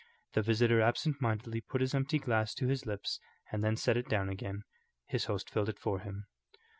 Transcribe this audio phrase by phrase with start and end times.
[0.33, 3.19] The visitor absent mindedly put his empty glass to his lips
[3.51, 4.63] and then set it down again.
[5.05, 6.25] His host filled it for him.